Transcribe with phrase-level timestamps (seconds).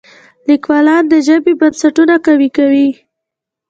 [0.47, 2.89] لیکوالان د ژبې بنسټونه قوي کوي.